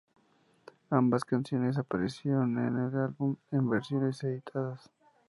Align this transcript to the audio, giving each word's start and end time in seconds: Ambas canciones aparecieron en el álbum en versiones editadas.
Ambas 0.89 1.23
canciones 1.23 1.77
aparecieron 1.77 2.57
en 2.57 2.75
el 2.75 2.97
álbum 2.99 3.35
en 3.51 3.69
versiones 3.69 4.23
editadas. 4.23 4.89